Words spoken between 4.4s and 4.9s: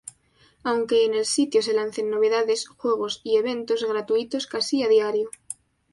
casi a